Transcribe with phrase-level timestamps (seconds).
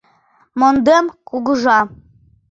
[0.59, 1.79] Мондем, Кугыжа!